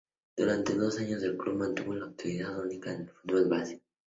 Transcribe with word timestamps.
Durante 0.35 0.73
dos 0.73 0.97
años 0.97 1.21
el 1.21 1.37
club 1.37 1.51
se 1.53 1.57
mantuvo 1.59 1.95
su 1.95 2.03
actividad 2.05 2.59
únicamente 2.59 3.03
en 3.03 3.07
el 3.09 3.13
fútbol 3.13 3.47
base. 3.49 3.81